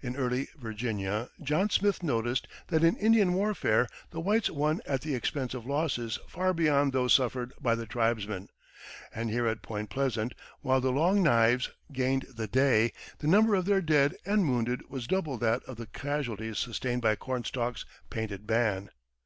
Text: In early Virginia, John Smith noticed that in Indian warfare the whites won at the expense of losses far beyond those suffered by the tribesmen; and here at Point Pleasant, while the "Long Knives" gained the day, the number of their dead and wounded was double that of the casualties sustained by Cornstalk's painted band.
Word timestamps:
In 0.00 0.16
early 0.16 0.48
Virginia, 0.56 1.28
John 1.42 1.68
Smith 1.68 2.02
noticed 2.02 2.48
that 2.68 2.82
in 2.82 2.96
Indian 2.96 3.34
warfare 3.34 3.86
the 4.10 4.18
whites 4.18 4.48
won 4.48 4.80
at 4.86 5.02
the 5.02 5.14
expense 5.14 5.52
of 5.52 5.66
losses 5.66 6.18
far 6.26 6.54
beyond 6.54 6.94
those 6.94 7.12
suffered 7.12 7.52
by 7.60 7.74
the 7.74 7.84
tribesmen; 7.84 8.48
and 9.14 9.28
here 9.28 9.46
at 9.46 9.60
Point 9.60 9.90
Pleasant, 9.90 10.32
while 10.62 10.80
the 10.80 10.90
"Long 10.90 11.22
Knives" 11.22 11.68
gained 11.92 12.22
the 12.34 12.46
day, 12.48 12.94
the 13.18 13.26
number 13.28 13.54
of 13.54 13.66
their 13.66 13.82
dead 13.82 14.16
and 14.24 14.48
wounded 14.48 14.88
was 14.88 15.06
double 15.06 15.36
that 15.36 15.62
of 15.64 15.76
the 15.76 15.84
casualties 15.84 16.58
sustained 16.58 17.02
by 17.02 17.14
Cornstalk's 17.14 17.84
painted 18.08 18.46
band. 18.46 18.88